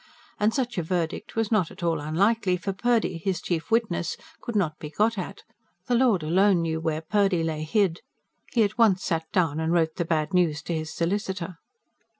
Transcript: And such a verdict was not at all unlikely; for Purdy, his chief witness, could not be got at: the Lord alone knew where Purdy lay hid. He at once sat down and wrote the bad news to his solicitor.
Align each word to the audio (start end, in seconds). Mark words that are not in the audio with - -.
And 0.39 0.51
such 0.51 0.79
a 0.79 0.81
verdict 0.81 1.35
was 1.35 1.51
not 1.51 1.69
at 1.69 1.83
all 1.83 1.99
unlikely; 1.99 2.57
for 2.57 2.73
Purdy, 2.73 3.19
his 3.19 3.39
chief 3.39 3.69
witness, 3.69 4.17
could 4.41 4.55
not 4.55 4.79
be 4.79 4.89
got 4.89 5.15
at: 5.15 5.43
the 5.85 5.93
Lord 5.93 6.23
alone 6.23 6.63
knew 6.63 6.79
where 6.81 7.01
Purdy 7.01 7.43
lay 7.43 7.61
hid. 7.61 8.01
He 8.51 8.63
at 8.63 8.79
once 8.79 9.03
sat 9.03 9.31
down 9.31 9.59
and 9.59 9.71
wrote 9.71 9.97
the 9.97 10.03
bad 10.05 10.33
news 10.33 10.63
to 10.63 10.73
his 10.73 10.91
solicitor. 10.91 11.59